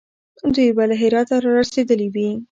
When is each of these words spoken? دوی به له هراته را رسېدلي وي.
دوی 0.53 0.69
به 0.77 0.83
له 0.89 0.95
هراته 1.01 1.35
را 1.43 1.49
رسېدلي 1.59 2.07
وي. 2.13 2.29